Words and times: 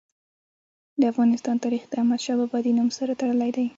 د 0.99 1.01
افغانستان 1.11 1.55
تاریخ 1.63 1.83
د 1.87 1.93
احمد 1.99 2.19
شاه 2.25 2.37
بابا 2.39 2.59
د 2.63 2.67
نوم 2.77 2.89
سره 2.97 3.11
تړلی 3.21 3.51
دی. 3.57 3.67